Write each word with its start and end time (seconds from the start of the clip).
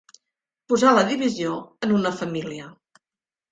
Posar 0.73 0.93
la 0.95 1.03
divisió 1.11 1.53
en 1.89 1.95
una 1.99 2.15
família. 2.25 2.73